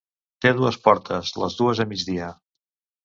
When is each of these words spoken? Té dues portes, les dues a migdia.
Té 0.45 0.53
dues 0.59 0.79
portes, 0.87 1.33
les 1.43 1.59
dues 1.63 1.83
a 1.85 1.89
migdia. 1.93 2.31